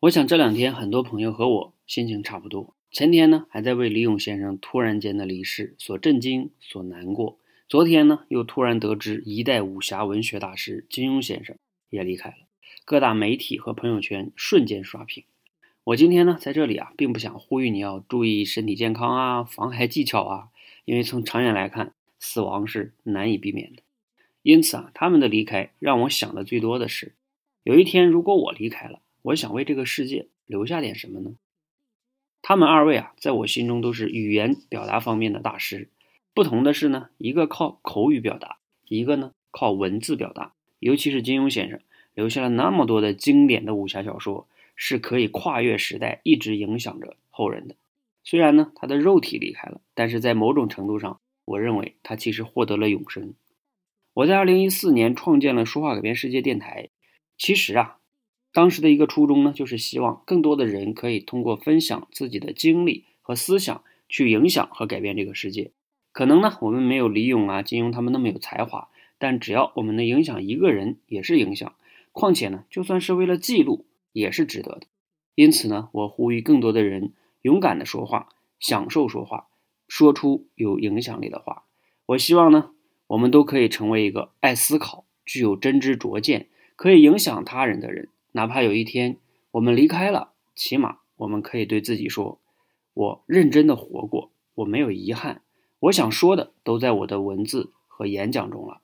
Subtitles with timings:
[0.00, 2.76] 我想这两天很多朋友和我心情差不多。
[2.90, 11.56] 前天呢，还在为李勇先生突然间的离世所震惊、所难过；昨天呢，又突然得知一代武侠文学大师金庸先生
[11.88, 12.36] 也离开了。
[12.84, 15.24] 各大媒体和朋友圈瞬间刷屏。
[15.84, 20.48] 我今天呢，在这里啊，并不想呼吁你要注意身体健康啊、防癌技巧啊，
[20.84, 23.82] 因为从长远来看，死亡是难以避免的。
[24.42, 27.14] 因此啊，他们的离开让我想的最多的是，
[27.62, 29.00] 有一天如果我离开了。
[29.26, 31.34] 我想为这个世界留下点什么呢？
[32.42, 35.88] 他们二位啊，在我心中都是语言表达方面的大师。
[36.32, 40.52] 不同的是呢，一个靠口语表达，一个呢靠文字表达。
[40.78, 41.80] 尤其是金庸先生
[42.14, 47.74] 留下了那么多的经典的武侠小说，是可以跨越时代，一直影响着后人的。
[48.22, 53.34] 虽然呢，他的肉体离开了，但是在某种程度上，我认为他其实获得了永生。
[54.14, 56.90] 我在二零一四年创建了说话改变世界电台，
[57.36, 57.98] 其实啊。
[58.56, 65.72] 当时的一个初衷呢，就是希望更多的人可以通过分享自己的经历和思想，去影响和改变这个世界。
[66.10, 71.74] 可能呢，我们没有李勇啊、金庸他们那么有才华，但只要我们能影响一个人，也是影响。
[72.12, 74.86] 况且呢，就算是为了记录，也是值得的。
[75.34, 79.48] 因此呢，我呼吁更多的人勇敢的说话，享受说话，
[79.86, 81.64] 说出有影响力的话。
[82.06, 82.70] 我希望呢，
[83.08, 88.08] 我们都可以成为一个爱思考、具有真知灼见、可以影响他人的人。
[88.36, 89.16] 哪怕有一天
[89.52, 92.38] 我们离开了，起码我们可以对自己说
[92.92, 95.40] ：“我认真的活过，我没有遗憾，
[95.78, 98.82] 我想说的都在我的文字和演讲中了。”